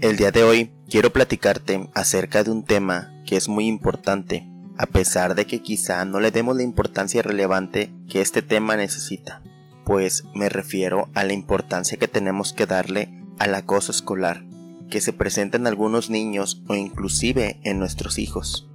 El 0.00 0.16
día 0.16 0.30
de 0.30 0.44
hoy 0.44 0.70
quiero 0.88 1.12
platicarte 1.12 1.90
acerca 1.94 2.44
de 2.44 2.50
un 2.50 2.64
tema 2.64 3.12
que 3.26 3.36
es 3.36 3.48
muy 3.48 3.66
importante, 3.66 4.46
a 4.78 4.86
pesar 4.86 5.34
de 5.34 5.46
que 5.46 5.62
quizá 5.62 6.04
no 6.04 6.20
le 6.20 6.30
demos 6.30 6.54
la 6.56 6.62
importancia 6.62 7.22
relevante 7.22 7.92
que 8.08 8.20
este 8.20 8.40
tema 8.40 8.76
necesita, 8.76 9.42
pues 9.84 10.24
me 10.34 10.48
refiero 10.48 11.08
a 11.14 11.24
la 11.24 11.32
importancia 11.32 11.98
que 11.98 12.08
tenemos 12.08 12.52
que 12.52 12.66
darle 12.66 13.22
al 13.38 13.54
acoso 13.54 13.90
escolar, 13.90 14.44
que 14.90 15.00
se 15.00 15.12
presenta 15.12 15.56
en 15.56 15.66
algunos 15.66 16.08
niños 16.08 16.62
o 16.68 16.74
inclusive 16.74 17.58
en 17.64 17.78
nuestros 17.78 18.18
hijos. 18.18 18.68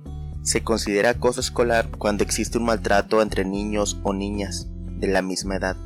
Se 0.44 0.64
considera 0.64 1.12
acoso 1.12 1.40
escolar 1.40 1.92
cuando 1.98 2.24
existe 2.24 2.58
un 2.58 2.66
maltrato 2.66 3.22
entre 3.22 3.46
niños 3.46 4.00
o 4.04 4.14
niñas 4.14 4.68
de 5.00 5.08
la 5.08 5.22
misma 5.22 5.56
edad, 5.56 5.78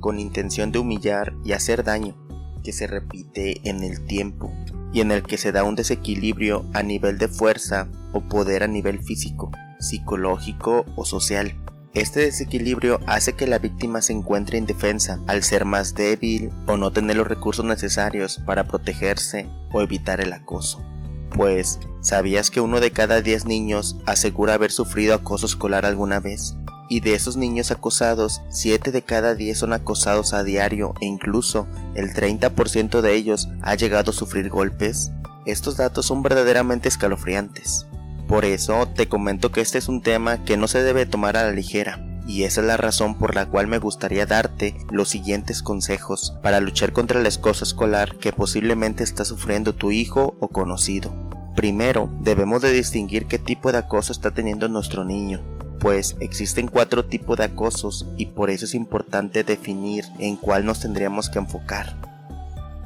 con 0.00 0.18
intención 0.18 0.72
de 0.72 0.78
humillar 0.78 1.34
y 1.44 1.52
hacer 1.52 1.84
daño, 1.84 2.16
que 2.64 2.72
se 2.72 2.86
repite 2.86 3.60
en 3.68 3.82
el 3.82 4.04
tiempo 4.06 4.52
y 4.92 5.00
en 5.00 5.10
el 5.10 5.22
que 5.22 5.38
se 5.38 5.52
da 5.52 5.64
un 5.64 5.74
desequilibrio 5.74 6.64
a 6.74 6.82
nivel 6.82 7.18
de 7.18 7.28
fuerza 7.28 7.88
o 8.12 8.20
poder 8.20 8.62
a 8.62 8.68
nivel 8.68 9.00
físico, 9.02 9.50
psicológico 9.78 10.84
o 10.96 11.04
social. 11.04 11.54
Este 11.94 12.20
desequilibrio 12.20 13.00
hace 13.06 13.32
que 13.32 13.46
la 13.46 13.58
víctima 13.58 14.02
se 14.02 14.12
encuentre 14.12 14.58
indefensa 14.58 15.20
al 15.26 15.42
ser 15.42 15.64
más 15.64 15.94
débil 15.94 16.50
o 16.66 16.76
no 16.76 16.92
tener 16.92 17.16
los 17.16 17.26
recursos 17.26 17.64
necesarios 17.64 18.40
para 18.44 18.68
protegerse 18.68 19.48
o 19.72 19.80
evitar 19.80 20.20
el 20.20 20.32
acoso. 20.32 20.82
Pues, 21.30 21.78
¿sabías 22.00 22.50
que 22.50 22.60
uno 22.60 22.80
de 22.80 22.90
cada 22.90 23.20
10 23.20 23.46
niños 23.46 23.96
asegura 24.06 24.54
haber 24.54 24.70
sufrido 24.70 25.14
acoso 25.14 25.46
escolar 25.46 25.86
alguna 25.86 26.20
vez? 26.20 26.56
Y 26.88 27.00
de 27.00 27.14
esos 27.14 27.36
niños 27.36 27.70
acosados, 27.70 28.40
7 28.48 28.92
de 28.92 29.02
cada 29.02 29.34
10 29.34 29.58
son 29.58 29.72
acosados 29.72 30.32
a 30.32 30.42
diario 30.42 30.94
e 31.00 31.06
incluso 31.06 31.66
el 31.94 32.14
30% 32.14 33.00
de 33.00 33.14
ellos 33.14 33.48
ha 33.62 33.74
llegado 33.74 34.10
a 34.10 34.14
sufrir 34.14 34.48
golpes. 34.48 35.12
Estos 35.44 35.76
datos 35.76 36.06
son 36.06 36.22
verdaderamente 36.22 36.88
escalofriantes. 36.88 37.86
Por 38.26 38.44
eso 38.44 38.86
te 38.94 39.08
comento 39.08 39.50
que 39.52 39.60
este 39.60 39.78
es 39.78 39.88
un 39.88 40.02
tema 40.02 40.44
que 40.44 40.56
no 40.56 40.68
se 40.68 40.82
debe 40.82 41.06
tomar 41.06 41.36
a 41.36 41.44
la 41.44 41.52
ligera, 41.52 42.04
y 42.26 42.42
esa 42.42 42.60
es 42.60 42.66
la 42.66 42.76
razón 42.76 43.18
por 43.18 43.34
la 43.34 43.46
cual 43.46 43.66
me 43.66 43.78
gustaría 43.78 44.26
darte 44.26 44.76
los 44.90 45.08
siguientes 45.08 45.62
consejos 45.62 46.36
para 46.42 46.60
luchar 46.60 46.92
contra 46.92 47.18
el 47.18 47.26
acoso 47.26 47.64
escolar 47.64 48.16
que 48.16 48.34
posiblemente 48.34 49.02
está 49.02 49.24
sufriendo 49.24 49.74
tu 49.74 49.90
hijo 49.90 50.36
o 50.38 50.48
conocido. 50.48 51.10
Primero, 51.56 52.10
debemos 52.20 52.60
de 52.60 52.70
distinguir 52.70 53.26
qué 53.26 53.38
tipo 53.38 53.72
de 53.72 53.78
acoso 53.78 54.12
está 54.12 54.30
teniendo 54.30 54.68
nuestro 54.68 55.06
niño, 55.06 55.40
pues 55.80 56.16
existen 56.20 56.68
cuatro 56.68 57.04
tipos 57.04 57.38
de 57.38 57.44
acosos 57.44 58.06
y 58.16 58.26
por 58.26 58.50
eso 58.50 58.64
es 58.64 58.74
importante 58.74 59.44
definir 59.44 60.04
en 60.18 60.36
cuál 60.36 60.64
nos 60.64 60.80
tendríamos 60.80 61.28
que 61.28 61.38
enfocar. 61.38 61.96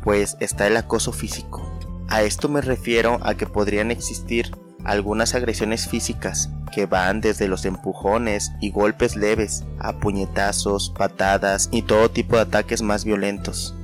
Pues 0.02 0.36
está 0.40 0.66
el 0.66 0.76
acoso 0.76 1.12
físico. 1.12 1.62
A 2.08 2.22
esto 2.22 2.48
me 2.48 2.60
refiero 2.60 3.18
a 3.22 3.34
que 3.34 3.46
podrían 3.46 3.90
existir 3.90 4.50
algunas 4.84 5.34
agresiones 5.34 5.88
físicas 5.88 6.50
que 6.72 6.86
van 6.86 7.20
desde 7.20 7.48
los 7.48 7.64
empujones 7.64 8.52
y 8.60 8.70
golpes 8.70 9.16
leves 9.16 9.64
a 9.78 9.92
puñetazos, 9.94 10.90
patadas 10.90 11.68
y 11.70 11.82
todo 11.82 12.10
tipo 12.10 12.36
de 12.36 12.42
ataques 12.42 12.82
más 12.82 13.04
violentos. 13.04 13.74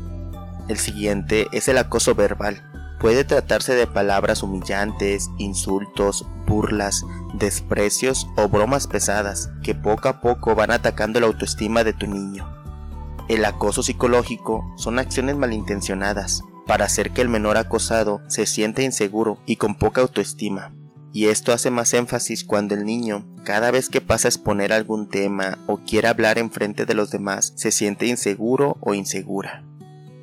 El 0.69 0.79
siguiente 0.79 1.47
es 1.53 1.69
el 1.69 1.79
acoso 1.79 2.15
verbal. 2.15 2.63
Puede 3.01 3.25
tratarse 3.25 3.75
de 3.75 3.87
palabras 3.87 4.43
humillantes, 4.43 5.31
insultos, 5.39 6.27
burlas, 6.47 7.05
desprecios 7.35 8.27
o 8.37 8.49
bromas 8.49 8.87
pesadas 8.87 9.51
que 9.63 9.75
poco 9.75 10.09
a 10.09 10.21
poco 10.21 10.55
van 10.55 10.71
atacando 10.71 11.21
la 11.21 11.27
autoestima 11.27 11.85
de 11.85 11.93
tu 11.93 12.07
niño. 12.07 12.49
El 13.29 13.45
acoso 13.45 13.83
psicológico 13.83 14.65
son 14.77 14.99
acciones 14.99 15.37
malintencionadas 15.37 16.43
para 16.67 16.87
hacer 16.87 17.11
que 17.11 17.21
el 17.21 17.29
menor 17.29 17.57
acosado 17.57 18.21
se 18.29 18.47
sienta 18.47 18.83
inseguro 18.83 19.39
y 19.47 19.57
con 19.57 19.75
poca 19.75 20.01
autoestima 20.01 20.73
y 21.13 21.27
esto 21.27 21.53
hace 21.53 21.71
más 21.71 21.95
énfasis 21.95 22.45
cuando 22.45 22.75
el 22.75 22.85
niño, 22.85 23.27
cada 23.45 23.71
vez 23.71 23.89
que 23.89 24.01
pasa 24.01 24.29
a 24.29 24.31
exponer 24.31 24.73
algún 24.73 25.09
tema 25.09 25.59
o 25.67 25.79
quiere 25.79 26.09
hablar 26.09 26.39
en 26.39 26.51
frente 26.51 26.85
de 26.85 26.95
los 26.95 27.11
demás, 27.11 27.53
se 27.57 27.71
siente 27.73 28.07
inseguro 28.07 28.77
o 28.81 28.95
insegura. 28.95 29.65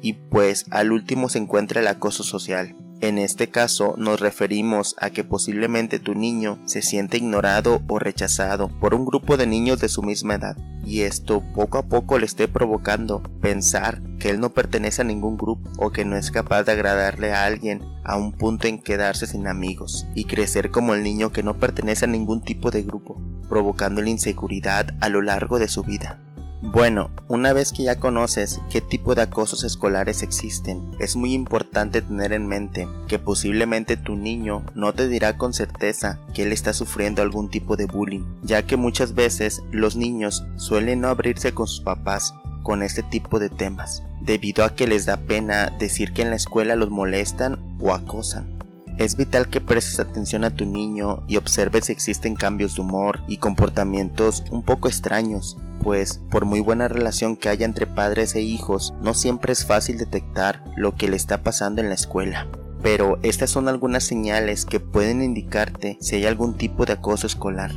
Y 0.02 0.14
pues 0.14 0.66
al 0.70 0.92
último 0.92 1.30
se 1.30 1.40
encuentra 1.40 1.82
el 1.82 1.88
acoso 1.88 2.24
social, 2.24 2.76
en 3.02 3.18
este 3.18 3.50
caso 3.50 3.96
nos 3.98 4.20
referimos 4.20 4.96
a 5.00 5.10
que 5.10 5.24
posiblemente 5.24 6.00
tu 6.00 6.16
niño 6.16 6.60
se 6.66 6.82
siente 6.82 7.18
ignorado 7.18 7.82
o 7.88 8.00
rechazado 8.00 8.70
por 8.80 8.94
un 8.94 9.06
grupo 9.06 9.38
de 9.38 9.48
niños 9.48 9.80
de 9.80 9.90
su 9.90 10.02
misma 10.02 10.36
edad 10.36 10.58
y 10.86 11.02
esto 11.02 11.42
poco 11.54 11.80
a 11.80 11.84
poco 11.84 12.20
le 12.20 12.26
esté 12.26 12.48
provocando 12.48 13.22
pensar 13.42 14.02
que 14.20 14.30
él 14.30 14.40
no 14.40 14.52
pertenece 14.52 15.02
a 15.02 15.06
ningún 15.06 15.38
grupo 15.38 15.70
o 15.78 15.92
que 15.92 16.06
no 16.06 16.16
es 16.16 16.32
capaz 16.32 16.64
de 16.64 16.74
agradarle 16.74 17.34
a 17.34 17.46
alguien 17.46 17.82
a 18.04 18.18
un 18.18 18.32
punto 18.32 18.68
en 18.68 18.80
quedarse 18.80 19.26
sin 19.26 19.48
amigos 19.48 20.06
y 20.14 20.26
crecer 20.26 20.70
como 20.70 20.94
el 20.94 21.04
niño 21.04 21.32
que 21.32 21.44
no 21.44 21.58
pertenece 21.58 22.06
a 22.06 22.08
ningún 22.08 22.42
tipo 22.42 22.70
de 22.70 22.84
grupo, 22.84 23.20
provocando 23.50 24.02
la 24.02 24.10
inseguridad 24.10 24.96
a 25.02 25.10
lo 25.10 25.22
largo 25.22 25.58
de 25.58 25.68
su 25.68 25.84
vida. 25.84 26.20
Bueno, 26.62 27.12
una 27.28 27.54
vez 27.54 27.72
que 27.72 27.84
ya 27.84 28.00
conoces 28.00 28.60
qué 28.70 28.82
tipo 28.82 29.14
de 29.14 29.22
acosos 29.22 29.64
escolares 29.64 30.24
existen, 30.24 30.92
es 31.00 31.16
muy 31.16 31.34
importante 31.34 32.02
tener 32.02 32.34
en 32.34 32.48
mente 32.48 32.88
que 33.08 33.20
posiblemente 33.20 33.98
tu 33.98 34.16
niño 34.16 34.64
no 34.74 34.94
te 34.94 35.08
dirá 35.08 35.38
con 35.38 35.54
certeza 35.54 36.20
que 36.34 36.44
él 36.44 36.52
está 36.52 36.74
sufriendo 36.74 37.22
algún 37.22 37.50
tipo 37.50 37.76
de 37.76 37.86
bullying, 37.86 38.24
ya 38.42 38.66
que 38.66 38.78
muchas 38.78 39.14
veces 39.14 39.64
los 39.72 39.96
niños 39.96 40.46
suelen 40.56 41.02
no 41.02 41.10
abrirse 41.10 41.54
con 41.54 41.68
sus 41.68 41.82
papás 41.82 42.34
con 42.64 42.82
este 42.82 43.04
tipo 43.04 43.38
de 43.38 43.50
temas, 43.50 44.02
debido 44.22 44.66
a 44.66 44.74
que 44.76 44.88
les 44.88 45.06
da 45.06 45.18
pena 45.18 45.72
decir 45.78 46.14
que 46.14 46.24
en 46.24 46.32
la 46.32 46.36
escuela 46.36 46.76
los 46.76 46.90
molestan 46.90 47.78
o 47.80 47.94
acosan. 47.94 48.56
Es 48.98 49.18
vital 49.18 49.50
que 49.50 49.60
prestes 49.62 50.00
atención 50.00 50.46
a 50.46 50.56
tu 50.56 50.66
niño 50.66 51.24
y 51.28 51.36
observes 51.36 51.86
si 51.86 51.92
existen 51.92 52.36
cambios 52.36 52.76
de 52.76 52.82
humor 52.82 53.20
y 53.28 53.38
comportamientos 53.38 54.44
un 54.52 54.64
poco 54.64 54.88
extraños, 54.88 55.58
pues 55.85 56.19
por 56.31 56.46
muy 56.46 56.62
buena 56.62 56.88
relación 56.88 57.38
que 57.38 57.47
haya 57.47 57.63
entre 57.63 57.85
padres 57.85 58.34
e 58.34 58.41
hijos, 58.41 58.96
no 59.01 59.13
siempre 59.13 59.53
es 59.53 59.68
fácil 59.68 60.00
detectar 60.00 60.63
lo 60.75 60.96
que 60.96 61.07
le 61.07 61.16
está 61.16 61.44
pasando 61.44 61.79
en 61.79 61.90
la 61.90 61.94
escuela. 61.94 62.47
Pero 62.81 63.19
estas 63.22 63.51
son 63.51 63.68
algunas 63.68 64.03
señales 64.03 64.66
que 64.66 64.79
pueden 64.79 65.22
indicarte 65.22 66.00
si 66.01 66.16
hay 66.16 66.25
algún 66.25 66.57
tipo 66.57 66.85
de 66.85 66.94
acoso 66.94 67.28
escolar. 67.28 67.72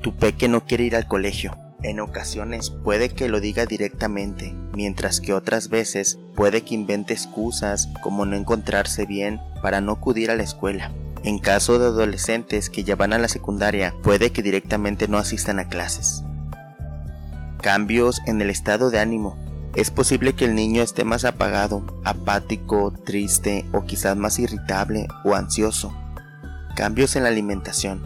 Tu 0.00 0.14
peque 0.14 0.46
no 0.46 0.64
quiere 0.64 0.84
ir 0.84 0.94
al 0.94 1.08
colegio. 1.08 1.58
En 1.82 1.98
ocasiones 1.98 2.70
puede 2.70 3.08
que 3.08 3.28
lo 3.28 3.40
diga 3.40 3.66
directamente, 3.66 4.54
mientras 4.72 5.20
que 5.20 5.34
otras 5.34 5.68
veces 5.70 6.20
puede 6.36 6.62
que 6.62 6.76
invente 6.76 7.14
excusas 7.14 7.88
como 8.00 8.26
no 8.26 8.36
encontrarse 8.36 9.06
bien 9.06 9.40
para 9.60 9.80
no 9.80 9.90
acudir 9.90 10.30
a 10.30 10.36
la 10.36 10.44
escuela. 10.44 10.92
En 11.24 11.40
caso 11.40 11.80
de 11.80 11.86
adolescentes 11.86 12.70
que 12.70 12.84
ya 12.84 12.94
van 12.94 13.12
a 13.12 13.18
la 13.18 13.26
secundaria, 13.26 13.92
puede 14.04 14.30
que 14.30 14.42
directamente 14.42 15.08
no 15.08 15.18
asistan 15.18 15.58
a 15.58 15.68
clases. 15.68 16.22
Cambios 17.64 18.20
en 18.26 18.42
el 18.42 18.50
estado 18.50 18.90
de 18.90 18.98
ánimo. 18.98 19.38
Es 19.74 19.90
posible 19.90 20.34
que 20.34 20.44
el 20.44 20.54
niño 20.54 20.82
esté 20.82 21.02
más 21.02 21.24
apagado, 21.24 21.82
apático, 22.04 22.92
triste 23.06 23.64
o 23.72 23.86
quizás 23.86 24.18
más 24.18 24.38
irritable 24.38 25.08
o 25.24 25.34
ansioso. 25.34 25.90
Cambios 26.76 27.16
en 27.16 27.22
la 27.22 27.30
alimentación 27.30 28.02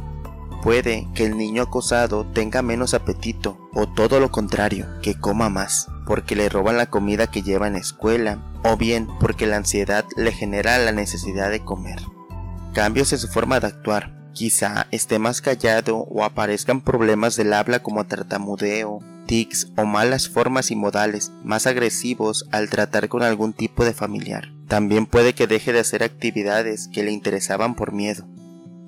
Puede 0.62 1.08
que 1.12 1.26
el 1.26 1.36
niño 1.36 1.62
acosado 1.62 2.24
tenga 2.24 2.62
menos 2.62 2.94
apetito 2.94 3.58
o 3.74 3.88
todo 3.88 4.20
lo 4.20 4.30
contrario, 4.30 4.86
que 5.02 5.18
coma 5.18 5.48
más, 5.48 5.88
porque 6.06 6.36
le 6.36 6.48
roban 6.48 6.76
la 6.76 6.86
comida 6.86 7.26
que 7.26 7.42
lleva 7.42 7.66
en 7.66 7.72
la 7.72 7.80
escuela 7.80 8.38
o 8.62 8.76
bien 8.76 9.08
porque 9.18 9.48
la 9.48 9.56
ansiedad 9.56 10.04
le 10.16 10.30
genera 10.30 10.78
la 10.78 10.92
necesidad 10.92 11.50
de 11.50 11.64
comer. 11.64 11.98
Cambios 12.74 13.12
en 13.12 13.18
su 13.18 13.26
forma 13.26 13.58
de 13.58 13.66
actuar. 13.66 14.16
Quizá 14.34 14.86
esté 14.92 15.18
más 15.18 15.40
callado 15.40 15.96
o 15.96 16.22
aparezcan 16.22 16.80
problemas 16.80 17.34
del 17.34 17.52
habla 17.54 17.80
como 17.80 18.04
tartamudeo, 18.04 19.00
tics 19.28 19.70
o 19.76 19.84
malas 19.84 20.28
formas 20.28 20.72
y 20.72 20.74
modales 20.74 21.30
más 21.44 21.68
agresivos 21.68 22.48
al 22.50 22.68
tratar 22.68 23.08
con 23.08 23.22
algún 23.22 23.52
tipo 23.52 23.84
de 23.84 23.94
familiar. 23.94 24.52
También 24.66 25.06
puede 25.06 25.34
que 25.34 25.46
deje 25.46 25.72
de 25.72 25.78
hacer 25.78 26.02
actividades 26.02 26.88
que 26.92 27.04
le 27.04 27.12
interesaban 27.12 27.76
por 27.76 27.92
miedo 27.92 28.26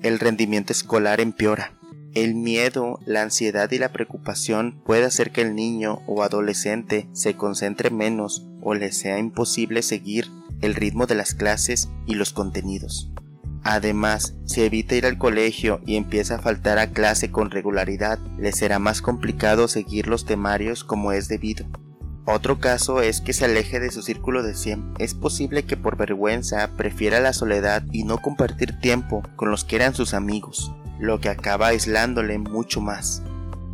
el 0.01 0.19
rendimiento 0.19 0.73
escolar 0.73 1.21
empeora. 1.21 1.73
El 2.13 2.35
miedo, 2.35 2.99
la 3.05 3.21
ansiedad 3.21 3.71
y 3.71 3.77
la 3.77 3.93
preocupación 3.93 4.81
puede 4.85 5.05
hacer 5.05 5.31
que 5.31 5.41
el 5.41 5.55
niño 5.55 6.01
o 6.07 6.23
adolescente 6.23 7.07
se 7.13 7.35
concentre 7.35 7.89
menos 7.89 8.45
o 8.61 8.73
le 8.73 8.91
sea 8.91 9.17
imposible 9.17 9.81
seguir 9.81 10.27
el 10.61 10.75
ritmo 10.75 11.05
de 11.05 11.15
las 11.15 11.33
clases 11.33 11.89
y 12.05 12.15
los 12.15 12.33
contenidos. 12.33 13.11
Además, 13.63 14.35
si 14.45 14.61
evita 14.63 14.95
ir 14.95 15.05
al 15.05 15.17
colegio 15.17 15.81
y 15.85 15.95
empieza 15.95 16.35
a 16.35 16.39
faltar 16.39 16.79
a 16.79 16.91
clase 16.91 17.31
con 17.31 17.51
regularidad, 17.51 18.17
le 18.37 18.51
será 18.51 18.79
más 18.79 19.01
complicado 19.01 19.67
seguir 19.67 20.07
los 20.07 20.25
temarios 20.25 20.83
como 20.83 21.11
es 21.11 21.27
debido. 21.27 21.65
Otro 22.25 22.59
caso 22.59 23.01
es 23.01 23.19
que 23.19 23.33
se 23.33 23.45
aleje 23.45 23.79
de 23.79 23.91
su 23.91 24.01
círculo 24.01 24.43
de 24.43 24.55
siempre. 24.55 25.03
Es 25.03 25.13
posible 25.13 25.63
que 25.63 25.77
por 25.77 25.97
vergüenza 25.97 26.69
prefiera 26.77 27.19
la 27.19 27.33
soledad 27.33 27.83
y 27.91 28.03
no 28.03 28.19
compartir 28.19 28.79
tiempo 28.79 29.23
con 29.35 29.51
los 29.51 29.63
que 29.63 29.75
eran 29.75 29.95
sus 29.95 30.13
amigos, 30.13 30.71
lo 30.99 31.19
que 31.19 31.29
acaba 31.29 31.67
aislándole 31.67 32.37
mucho 32.37 32.79
más. 32.79 33.23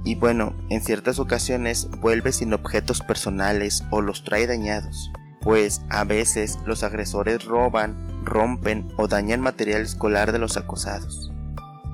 Y 0.05 0.15
bueno, 0.15 0.53
en 0.69 0.81
ciertas 0.81 1.19
ocasiones 1.19 1.89
vuelve 1.99 2.31
sin 2.31 2.53
objetos 2.53 3.01
personales 3.01 3.83
o 3.91 4.01
los 4.01 4.23
trae 4.23 4.47
dañados. 4.47 5.11
Pues 5.47 5.81
a 5.88 6.03
veces 6.03 6.59
los 6.65 6.83
agresores 6.83 7.45
roban, 7.45 7.95
rompen 8.25 8.91
o 8.97 9.07
dañan 9.07 9.39
material 9.39 9.81
escolar 9.81 10.33
de 10.33 10.39
los 10.39 10.57
acosados. 10.57 11.31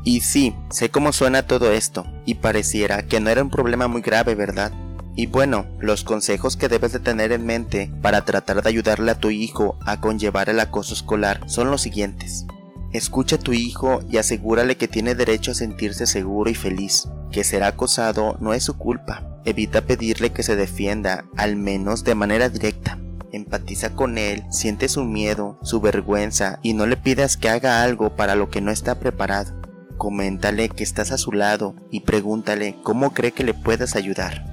Y 0.03 0.21
sí, 0.21 0.55
sé 0.71 0.89
cómo 0.89 1.13
suena 1.13 1.43
todo 1.43 1.71
esto, 1.71 2.03
y 2.25 2.33
pareciera 2.33 3.03
que 3.03 3.19
no 3.19 3.29
era 3.29 3.43
un 3.43 3.51
problema 3.51 3.87
muy 3.87 4.01
grave, 4.01 4.33
¿verdad? 4.33 4.71
Y 5.15 5.27
bueno, 5.27 5.67
los 5.79 6.03
consejos 6.03 6.57
que 6.57 6.67
debes 6.67 6.93
de 6.93 6.99
tener 6.99 7.31
en 7.31 7.45
mente 7.45 7.91
para 8.01 8.25
tratar 8.25 8.63
de 8.63 8.69
ayudarle 8.69 9.11
a 9.11 9.19
tu 9.19 9.29
hijo 9.29 9.77
a 9.85 10.01
conllevar 10.01 10.49
el 10.49 10.59
acoso 10.59 10.95
escolar 10.95 11.41
son 11.45 11.69
los 11.69 11.83
siguientes. 11.83 12.47
Escucha 12.91 13.35
a 13.35 13.39
tu 13.39 13.53
hijo 13.53 14.01
y 14.09 14.17
asegúrale 14.17 14.77
que 14.77 14.87
tiene 14.87 15.13
derecho 15.13 15.51
a 15.51 15.53
sentirse 15.53 16.07
seguro 16.07 16.49
y 16.49 16.55
feliz, 16.55 17.07
que 17.31 17.43
será 17.43 17.67
acosado 17.67 18.35
no 18.39 18.55
es 18.55 18.63
su 18.63 18.79
culpa. 18.79 19.39
Evita 19.45 19.81
pedirle 19.81 20.31
que 20.31 20.41
se 20.41 20.55
defienda, 20.55 21.25
al 21.37 21.55
menos 21.55 22.03
de 22.03 22.15
manera 22.15 22.49
directa. 22.49 22.97
Empatiza 23.33 23.95
con 23.95 24.19
él, 24.19 24.43
siente 24.51 24.87
su 24.87 25.05
miedo, 25.05 25.57
su 25.63 25.81
vergüenza 25.81 26.59
y 26.61 26.75
no 26.75 26.85
le 26.85 26.97
pidas 26.97 27.35
que 27.35 27.49
haga 27.49 27.81
algo 27.81 28.15
para 28.15 28.35
lo 28.35 28.51
que 28.51 28.61
no 28.61 28.69
está 28.69 28.99
preparado. 28.99 29.59
Coméntale 29.97 30.69
que 30.69 30.83
estás 30.83 31.11
a 31.11 31.17
su 31.17 31.31
lado 31.31 31.73
y 31.89 32.01
pregúntale 32.01 32.75
cómo 32.83 33.11
cree 33.11 33.31
que 33.31 33.43
le 33.43 33.55
puedas 33.55 33.95
ayudar. 33.95 34.45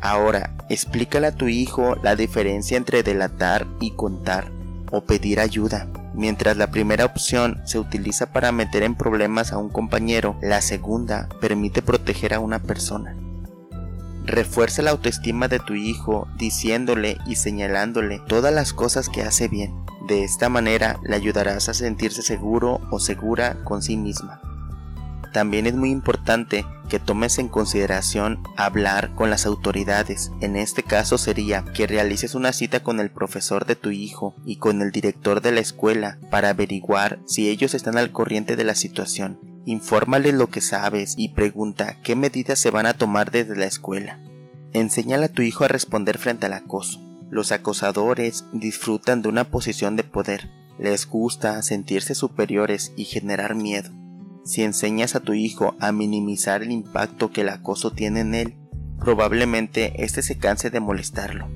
Ahora, 0.00 0.50
explícale 0.68 1.28
a 1.28 1.36
tu 1.36 1.46
hijo 1.46 1.94
la 2.02 2.16
diferencia 2.16 2.76
entre 2.76 3.04
delatar 3.04 3.68
y 3.80 3.92
contar 3.92 4.50
o 4.90 5.02
pedir 5.02 5.38
ayuda. 5.38 5.86
Mientras 6.12 6.56
la 6.56 6.72
primera 6.72 7.04
opción 7.04 7.60
se 7.66 7.78
utiliza 7.78 8.32
para 8.32 8.50
meter 8.50 8.82
en 8.82 8.96
problemas 8.96 9.52
a 9.52 9.58
un 9.58 9.68
compañero, 9.68 10.36
la 10.42 10.60
segunda 10.60 11.28
permite 11.40 11.82
proteger 11.82 12.34
a 12.34 12.40
una 12.40 12.58
persona. 12.58 13.14
Refuerza 14.26 14.82
la 14.82 14.90
autoestima 14.90 15.46
de 15.46 15.60
tu 15.60 15.74
hijo 15.74 16.26
diciéndole 16.36 17.16
y 17.26 17.36
señalándole 17.36 18.20
todas 18.26 18.52
las 18.52 18.72
cosas 18.72 19.08
que 19.08 19.22
hace 19.22 19.46
bien. 19.46 19.72
De 20.08 20.24
esta 20.24 20.48
manera 20.48 20.98
le 21.04 21.14
ayudarás 21.14 21.68
a 21.68 21.74
sentirse 21.74 22.22
seguro 22.22 22.80
o 22.90 22.98
segura 22.98 23.62
con 23.62 23.82
sí 23.82 23.96
misma. 23.96 24.40
También 25.32 25.66
es 25.66 25.74
muy 25.74 25.90
importante 25.90 26.64
que 26.88 26.98
tomes 26.98 27.38
en 27.38 27.48
consideración 27.48 28.42
hablar 28.56 29.14
con 29.14 29.30
las 29.30 29.46
autoridades. 29.46 30.32
En 30.40 30.56
este 30.56 30.82
caso 30.82 31.18
sería 31.18 31.64
que 31.74 31.86
realices 31.86 32.34
una 32.34 32.52
cita 32.52 32.82
con 32.82 33.00
el 33.00 33.10
profesor 33.10 33.64
de 33.66 33.76
tu 33.76 33.90
hijo 33.90 34.34
y 34.44 34.56
con 34.56 34.82
el 34.82 34.90
director 34.90 35.40
de 35.40 35.52
la 35.52 35.60
escuela 35.60 36.18
para 36.30 36.50
averiguar 36.50 37.20
si 37.26 37.48
ellos 37.48 37.74
están 37.74 37.96
al 37.96 38.12
corriente 38.12 38.56
de 38.56 38.64
la 38.64 38.74
situación. 38.74 39.55
Infórmale 39.66 40.30
lo 40.30 40.46
que 40.46 40.60
sabes 40.60 41.14
y 41.16 41.30
pregunta 41.30 41.96
qué 42.04 42.14
medidas 42.14 42.60
se 42.60 42.70
van 42.70 42.86
a 42.86 42.94
tomar 42.94 43.32
desde 43.32 43.56
la 43.56 43.64
escuela. 43.64 44.20
Enséñale 44.72 45.24
a 45.24 45.28
tu 45.28 45.42
hijo 45.42 45.64
a 45.64 45.68
responder 45.68 46.18
frente 46.18 46.46
al 46.46 46.52
acoso. 46.52 47.00
Los 47.30 47.50
acosadores 47.50 48.44
disfrutan 48.52 49.22
de 49.22 49.28
una 49.28 49.42
posición 49.42 49.96
de 49.96 50.04
poder. 50.04 50.48
Les 50.78 51.08
gusta 51.08 51.60
sentirse 51.62 52.14
superiores 52.14 52.92
y 52.96 53.06
generar 53.06 53.56
miedo. 53.56 53.90
Si 54.44 54.62
enseñas 54.62 55.16
a 55.16 55.20
tu 55.20 55.32
hijo 55.34 55.74
a 55.80 55.90
minimizar 55.90 56.62
el 56.62 56.70
impacto 56.70 57.32
que 57.32 57.40
el 57.40 57.48
acoso 57.48 57.90
tiene 57.90 58.20
en 58.20 58.34
él, 58.36 58.54
probablemente 59.00 60.04
éste 60.04 60.22
se 60.22 60.38
canse 60.38 60.70
de 60.70 60.78
molestarlo. 60.78 61.48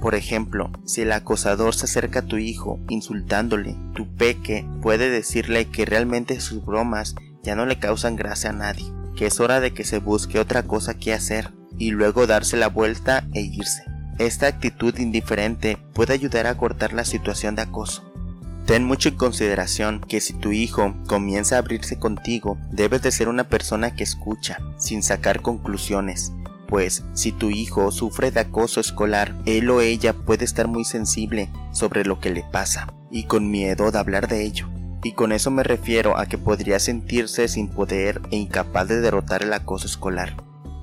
Por 0.00 0.14
ejemplo, 0.14 0.70
si 0.84 1.00
el 1.00 1.10
acosador 1.10 1.74
se 1.74 1.86
acerca 1.86 2.20
a 2.20 2.26
tu 2.26 2.36
hijo 2.36 2.78
insultándole, 2.88 3.74
tu 3.92 4.06
peque 4.14 4.64
puede 4.82 5.10
decirle 5.10 5.64
que 5.64 5.84
realmente 5.84 6.38
sus 6.40 6.64
bromas 6.64 7.16
ya 7.46 7.54
no 7.54 7.64
le 7.64 7.78
causan 7.78 8.16
gracia 8.16 8.50
a 8.50 8.52
nadie, 8.52 8.92
que 9.16 9.26
es 9.26 9.38
hora 9.38 9.60
de 9.60 9.72
que 9.72 9.84
se 9.84 9.98
busque 9.98 10.40
otra 10.40 10.64
cosa 10.64 10.94
que 10.94 11.14
hacer 11.14 11.52
y 11.78 11.92
luego 11.92 12.26
darse 12.26 12.56
la 12.56 12.68
vuelta 12.68 13.24
e 13.34 13.40
irse. 13.40 13.84
Esta 14.18 14.48
actitud 14.48 14.98
indiferente 14.98 15.78
puede 15.94 16.12
ayudar 16.12 16.48
a 16.48 16.56
cortar 16.56 16.92
la 16.92 17.04
situación 17.04 17.54
de 17.54 17.62
acoso. 17.62 18.02
Ten 18.66 18.82
mucho 18.82 19.10
en 19.10 19.16
consideración 19.16 20.00
que 20.00 20.20
si 20.20 20.32
tu 20.32 20.50
hijo 20.50 20.96
comienza 21.06 21.54
a 21.54 21.58
abrirse 21.60 22.00
contigo, 22.00 22.58
debes 22.72 23.02
de 23.02 23.12
ser 23.12 23.28
una 23.28 23.44
persona 23.44 23.94
que 23.94 24.02
escucha, 24.02 24.58
sin 24.76 25.04
sacar 25.04 25.40
conclusiones, 25.40 26.32
pues 26.66 27.04
si 27.14 27.30
tu 27.30 27.50
hijo 27.50 27.92
sufre 27.92 28.32
de 28.32 28.40
acoso 28.40 28.80
escolar, 28.80 29.36
él 29.46 29.70
o 29.70 29.82
ella 29.82 30.14
puede 30.14 30.44
estar 30.44 30.66
muy 30.66 30.84
sensible 30.84 31.48
sobre 31.70 32.04
lo 32.04 32.18
que 32.18 32.30
le 32.30 32.42
pasa 32.42 32.92
y 33.08 33.24
con 33.24 33.52
miedo 33.52 33.92
de 33.92 33.98
hablar 33.98 34.26
de 34.26 34.42
ello. 34.42 34.68
Y 35.06 35.12
con 35.12 35.30
eso 35.30 35.52
me 35.52 35.62
refiero 35.62 36.18
a 36.18 36.26
que 36.26 36.36
podría 36.36 36.80
sentirse 36.80 37.46
sin 37.46 37.68
poder 37.68 38.20
e 38.32 38.36
incapaz 38.38 38.88
de 38.88 39.00
derrotar 39.00 39.44
el 39.44 39.52
acoso 39.52 39.86
escolar. 39.86 40.34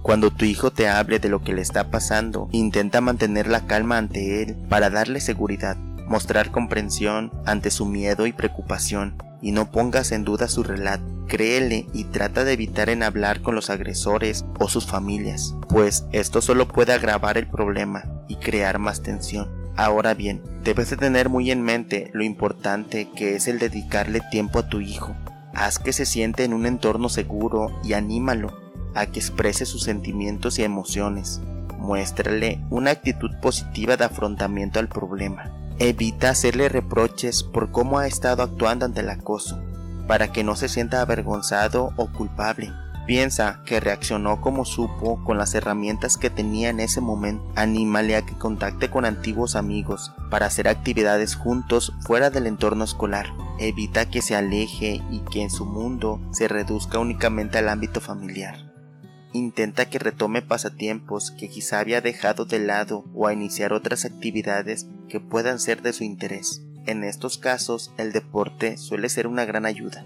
Cuando 0.01 0.31
tu 0.31 0.45
hijo 0.45 0.71
te 0.71 0.87
hable 0.87 1.19
de 1.19 1.27
lo 1.27 1.41
que 1.41 1.51
le 1.51 1.61
está 1.61 1.91
pasando, 1.91 2.47
intenta 2.53 3.01
mantener 3.01 3.47
la 3.47 3.67
calma 3.67 3.97
ante 3.97 4.41
él 4.41 4.55
para 4.69 4.89
darle 4.89 5.19
seguridad 5.19 5.75
mostrar 6.07 6.51
comprensión 6.51 7.31
ante 7.45 7.69
su 7.69 7.85
miedo 7.85 8.25
y 8.25 8.31
preocupación, 8.31 9.21
y 9.41 9.51
no 9.51 9.71
pongas 9.71 10.13
en 10.13 10.23
duda 10.23 10.47
su 10.47 10.63
relato. 10.63 11.03
Créele 11.27 11.87
y 11.93 12.05
trata 12.05 12.45
de 12.45 12.53
evitar 12.53 12.89
en 12.89 13.03
hablar 13.03 13.41
con 13.41 13.55
los 13.55 13.69
agresores 13.69 14.45
o 14.57 14.69
sus 14.69 14.85
familias, 14.85 15.53
pues 15.67 16.05
esto 16.13 16.41
solo 16.41 16.67
puede 16.67 16.93
agravar 16.93 17.37
el 17.37 17.47
problema 17.47 18.03
y 18.29 18.35
crear 18.35 18.79
más 18.79 19.01
tensión. 19.01 19.62
Ahora 19.75 20.13
bien, 20.13 20.41
debes 20.63 20.91
de 20.91 20.97
tener 20.97 21.29
muy 21.29 21.49
en 21.49 21.63
mente 21.63 22.11
lo 22.13 22.23
importante 22.23 23.09
que 23.15 23.35
es 23.35 23.47
el 23.47 23.57
dedicarle 23.57 24.21
tiempo 24.29 24.59
a 24.59 24.69
tu 24.69 24.81
hijo. 24.81 25.15
Haz 25.55 25.79
que 25.79 25.93
se 25.93 26.05
siente 26.05 26.43
en 26.43 26.53
un 26.53 26.65
entorno 26.65 27.09
seguro 27.09 27.79
y 27.83 27.93
anímalo 27.93 28.55
a 28.93 29.07
que 29.07 29.19
exprese 29.19 29.65
sus 29.65 29.83
sentimientos 29.83 30.59
y 30.59 30.63
emociones. 30.63 31.41
Muéstrale 31.79 32.63
una 32.69 32.91
actitud 32.91 33.31
positiva 33.41 33.97
de 33.97 34.05
afrontamiento 34.05 34.79
al 34.79 34.89
problema. 34.89 35.51
Evita 35.79 36.29
hacerle 36.29 36.69
reproches 36.69 37.41
por 37.41 37.71
cómo 37.71 37.97
ha 37.97 38.05
estado 38.05 38.43
actuando 38.43 38.85
ante 38.85 39.01
el 39.01 39.09
acoso, 39.09 39.59
para 40.07 40.31
que 40.31 40.43
no 40.43 40.55
se 40.55 40.69
sienta 40.69 41.01
avergonzado 41.01 41.93
o 41.97 42.11
culpable. 42.11 42.71
Piensa 43.05 43.61
que 43.65 43.81
reaccionó 43.81 44.39
como 44.39 44.63
supo 44.63 45.21
con 45.25 45.37
las 45.37 45.53
herramientas 45.55 46.17
que 46.17 46.29
tenía 46.29 46.69
en 46.69 46.79
ese 46.79 47.01
momento. 47.01 47.43
Anímale 47.55 48.15
a 48.15 48.25
que 48.25 48.37
contacte 48.37 48.89
con 48.89 49.03
antiguos 49.03 49.57
amigos 49.57 50.13
para 50.29 50.45
hacer 50.45 50.69
actividades 50.69 51.35
juntos 51.35 51.91
fuera 52.01 52.29
del 52.29 52.47
entorno 52.47 52.85
escolar. 52.85 53.27
Evita 53.59 54.09
que 54.09 54.21
se 54.21 54.35
aleje 54.35 55.01
y 55.11 55.19
que 55.31 55.41
en 55.41 55.49
su 55.49 55.65
mundo 55.65 56.21
se 56.31 56.47
reduzca 56.47 56.99
únicamente 56.99 57.57
al 57.57 57.67
ámbito 57.67 57.99
familiar. 57.99 58.71
Intenta 59.33 59.89
que 59.89 59.99
retome 59.99 60.41
pasatiempos 60.41 61.31
que 61.31 61.49
quizá 61.49 61.79
había 61.79 61.99
dejado 61.99 62.45
de 62.45 62.59
lado 62.59 63.03
o 63.13 63.27
a 63.27 63.33
iniciar 63.33 63.73
otras 63.73 64.05
actividades 64.05 64.87
que 65.09 65.19
puedan 65.19 65.59
ser 65.59 65.81
de 65.81 65.91
su 65.91 66.05
interés. 66.05 66.61
En 66.85 67.03
estos 67.03 67.37
casos, 67.37 67.93
el 67.97 68.13
deporte 68.13 68.77
suele 68.77 69.09
ser 69.09 69.27
una 69.27 69.43
gran 69.43 69.65
ayuda. 69.65 70.05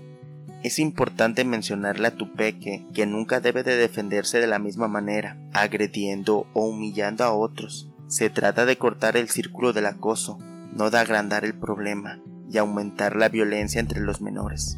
Es 0.67 0.79
importante 0.79 1.45
mencionarle 1.45 2.09
a 2.09 2.15
tu 2.17 2.33
que 2.35 3.05
nunca 3.05 3.39
debe 3.39 3.63
de 3.63 3.77
defenderse 3.77 4.41
de 4.41 4.47
la 4.47 4.59
misma 4.59 4.89
manera, 4.89 5.37
agrediendo 5.53 6.45
o 6.51 6.65
humillando 6.65 7.23
a 7.23 7.31
otros. 7.31 7.89
Se 8.07 8.29
trata 8.29 8.65
de 8.65 8.77
cortar 8.77 9.15
el 9.15 9.29
círculo 9.29 9.71
del 9.71 9.85
acoso, 9.85 10.39
no 10.73 10.89
de 10.89 10.97
agrandar 10.97 11.45
el 11.45 11.53
problema 11.53 12.19
y 12.51 12.57
aumentar 12.57 13.15
la 13.15 13.29
violencia 13.29 13.79
entre 13.79 14.01
los 14.01 14.19
menores. 14.19 14.77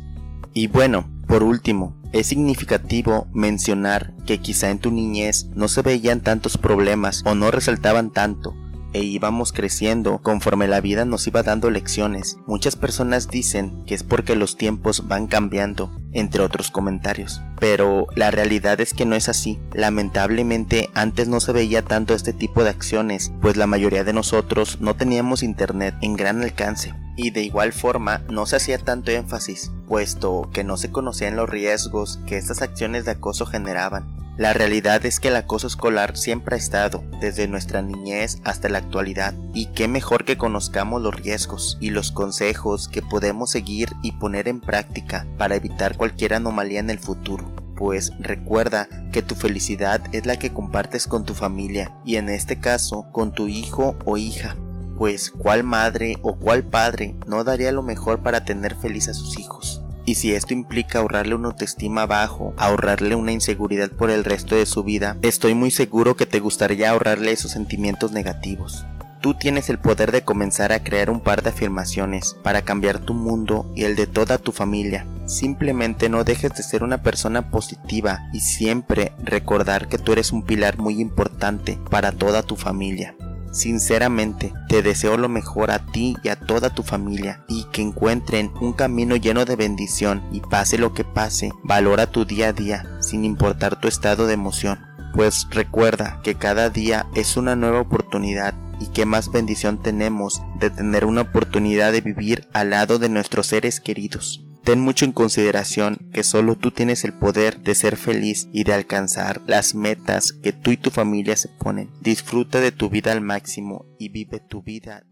Y 0.54 0.68
bueno, 0.68 1.10
por 1.26 1.42
último, 1.42 1.98
es 2.12 2.28
significativo 2.28 3.26
mencionar 3.34 4.14
que 4.28 4.38
quizá 4.38 4.70
en 4.70 4.78
tu 4.78 4.92
niñez 4.92 5.48
no 5.56 5.68
se 5.68 5.82
veían 5.82 6.22
tantos 6.22 6.60
problemas 6.60 7.24
o 7.26 7.34
no 7.34 7.50
resaltaban 7.50 8.12
tanto, 8.12 8.56
e 8.94 9.04
íbamos 9.04 9.52
creciendo 9.52 10.20
conforme 10.20 10.68
la 10.68 10.82
vida 10.82 11.06
nos 11.06 11.28
iba 11.28 11.44
dando 11.44 11.70
lecciones. 11.70 12.38
Muchas 12.48 12.76
personas 12.76 13.30
dicen 13.30 13.84
que 13.86 13.96
es 13.96 14.04
porque 14.04 14.36
los 14.36 14.58
tiempos 14.58 15.08
van 15.08 15.28
cambiando, 15.28 15.92
entre 16.12 16.42
otros 16.42 16.72
comentarios. 16.72 17.42
Pero 17.60 18.08
la 18.16 18.32
realidad 18.32 18.82
es 18.82 18.94
que 18.94 19.06
no 19.06 19.16
es 19.16 19.30
así. 19.30 19.60
Lamentablemente 19.74 20.90
antes 20.94 21.28
no 21.28 21.40
se 21.40 21.52
veía 21.52 21.84
tanto 21.84 22.14
este 22.14 22.34
tipo 22.34 22.64
de 22.64 22.70
acciones, 22.70 23.32
pues 23.42 23.58
la 23.58 23.68
mayoría 23.68 24.04
de 24.04 24.14
nosotros 24.14 24.80
no 24.80 24.96
teníamos 24.96 25.44
internet 25.44 25.96
en 26.02 26.16
gran 26.16 26.42
alcance 26.42 26.94
y 27.22 27.32
de 27.32 27.44
igual 27.44 27.74
forma 27.74 28.22
no 28.30 28.46
se 28.46 28.56
hacía 28.56 28.78
tanto 28.78 29.12
énfasis, 29.12 29.72
puesto 29.88 30.50
que 30.54 30.64
no 30.64 30.78
se 30.78 30.90
conocían 30.90 31.36
los 31.36 31.50
riesgos 31.50 32.20
que 32.26 32.38
estas 32.38 32.62
acciones 32.62 33.04
de 33.04 33.12
acoso 33.12 33.46
generaban. 33.46 34.29
La 34.40 34.54
realidad 34.54 35.06
es 35.06 35.20
que 35.20 35.28
el 35.28 35.36
acoso 35.36 35.68
escolar 35.68 36.16
siempre 36.16 36.56
ha 36.56 36.58
estado, 36.58 37.04
desde 37.20 37.50
nuestra 37.50 37.82
niñez 37.82 38.38
hasta 38.46 38.70
la 38.70 38.78
actualidad, 38.78 39.34
y 39.54 39.66
qué 39.66 39.90
mejor 39.90 40.24
que 40.24 40.38
conozcamos 40.38 41.02
los 41.02 41.14
riesgos 41.14 41.78
y 41.82 41.90
los 41.90 42.14
consejos 42.14 42.88
que 42.88 43.02
podemos 43.02 43.52
seguir 43.52 43.90
y 44.02 44.14
poner 44.14 44.48
en 44.48 44.62
práctica 44.62 45.28
para 45.38 45.58
evitar 45.58 45.98
cualquier 45.98 46.36
anomalía 46.36 46.80
en 46.80 46.90
el 46.90 47.00
futuro. 47.00 47.54
Pues 47.76 48.14
recuerda 48.18 48.88
que 49.12 49.22
tu 49.22 49.36
felicidad 49.36 50.02
es 50.14 50.26
la 50.26 50.40
que 50.40 50.54
compartes 50.54 51.06
con 51.06 51.26
tu 51.26 51.34
familia 51.34 51.92
y 52.06 52.16
en 52.16 52.30
este 52.30 52.62
caso 52.62 53.08
con 53.12 53.34
tu 53.34 53.50
hijo 53.50 53.98
o 54.06 54.16
hija 54.16 54.56
pues 54.98 55.32
cuál 55.32 55.64
madre 55.64 56.18
o 56.22 56.36
cuál 56.36 56.64
padre 56.64 57.16
no 57.26 57.46
daría 57.46 57.72
lo 57.72 57.82
mejor 57.82 58.22
para 58.22 58.44
tener 58.44 58.76
feliz 58.76 59.08
a 59.08 59.14
sus 59.14 59.40
hijos. 59.40 59.79
Y 60.10 60.16
si 60.16 60.34
esto 60.34 60.56
implica 60.56 60.98
ahorrarle 60.98 61.36
una 61.36 61.50
autoestima 61.50 62.08
bajo, 62.08 62.56
ahorrarle 62.58 63.14
una 63.14 63.32
inseguridad 63.32 63.92
por 63.92 64.10
el 64.10 64.24
resto 64.24 64.56
de 64.56 64.66
su 64.66 64.84
vida, 64.84 65.18
estoy 65.22 65.54
muy 65.54 65.70
seguro 65.70 66.16
que 66.16 66.26
te 66.26 66.40
gustaría 66.40 66.90
ahorrarle 66.90 67.32
esos 67.32 67.52
sentimientos 67.52 68.12
negativos. 68.12 68.88
Tú 69.22 69.36
tienes 69.36 69.70
el 69.70 69.78
poder 69.78 70.12
de 70.12 70.24
comenzar 70.24 70.72
a 70.72 70.84
crear 70.84 71.12
un 71.12 71.22
par 71.22 71.44
de 71.44 71.52
afirmaciones 71.52 72.36
para 72.42 72.64
cambiar 72.64 72.98
tu 72.98 73.14
mundo 73.14 73.72
y 73.76 73.84
el 73.84 73.96
de 73.96 74.08
toda 74.08 74.40
tu 74.40 74.52
familia. 74.52 75.06
Simplemente 75.28 76.10
no 76.10 76.24
dejes 76.24 76.56
de 76.56 76.64
ser 76.64 76.84
una 76.84 77.04
persona 77.04 77.52
positiva 77.52 78.18
y 78.34 78.40
siempre 78.40 79.12
recordar 79.24 79.90
que 79.90 80.00
tú 80.00 80.14
eres 80.14 80.32
un 80.32 80.42
pilar 80.42 80.80
muy 80.80 81.00
importante 81.00 81.78
para 81.92 82.12
toda 82.12 82.42
tu 82.42 82.56
familia. 82.56 83.14
Sinceramente, 83.52 84.54
te 84.68 84.82
deseo 84.82 85.18
lo 85.18 85.30
mejor 85.30 85.72
a 85.72 85.80
ti 85.80 86.16
y 86.24 86.30
a 86.30 86.36
toda 86.36 86.70
tu 86.70 86.84
familia 86.84 87.44
y 87.48 87.66
que 87.66 87.82
encuentren 87.82 88.52
un 88.62 88.74
camino 88.74 89.16
lleno 89.16 89.46
de 89.46 89.56
bendición 89.56 90.24
y 90.32 90.42
pase 90.42 90.78
lo 90.78 90.94
que 90.94 91.04
pase, 91.04 91.52
valora 91.64 92.08
tu 92.08 92.26
día 92.26 92.50
a 92.50 92.54
día 92.54 92.98
sin 93.00 93.26
importar 93.26 93.80
tu 93.80 93.88
estado 93.88 94.28
de 94.28 94.34
emoción. 94.34 94.80
Pues 95.14 95.48
recuerda 95.50 96.20
que 96.24 96.36
cada 96.36 96.70
día 96.70 97.08
es 97.16 97.38
una 97.38 97.56
nueva 97.56 97.82
oportunidad 97.82 98.54
y 98.80 98.88
qué 98.88 99.06
más 99.06 99.32
bendición 99.32 99.82
tenemos 99.82 100.42
de 100.60 100.70
tener 100.70 101.06
una 101.06 101.22
oportunidad 101.22 101.92
de 101.92 102.02
vivir 102.02 102.48
al 102.54 102.70
lado 102.70 103.00
de 103.00 103.10
nuestros 103.10 103.48
seres 103.48 103.80
queridos. 103.80 104.46
Ten 104.70 104.82
mucho 104.82 105.04
en 105.04 105.14
consideración 105.14 105.98
que 106.14 106.22
solo 106.22 106.56
tú 106.56 106.70
tienes 106.70 107.04
el 107.04 107.12
poder 107.12 107.60
de 107.62 107.74
ser 107.74 107.98
feliz 107.98 108.48
y 108.54 108.66
de 108.66 108.76
alcanzar 108.76 109.42
las 109.48 109.74
metas 109.74 110.32
que 110.32 110.54
tú 110.54 110.70
y 110.70 110.78
tu 110.78 110.92
familia 110.92 111.36
se 111.38 111.48
ponen. 111.48 111.90
Disfruta 112.02 112.60
de 112.60 112.72
tu 112.72 112.88
vida 112.88 113.12
al 113.12 113.22
máximo 113.22 113.88
y 113.98 114.10
vive 114.10 114.40
tu 114.40 114.62
vida 114.62 115.08